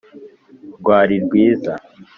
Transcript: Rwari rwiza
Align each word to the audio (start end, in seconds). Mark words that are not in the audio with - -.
Rwari 0.79 1.15
rwiza 1.25 1.73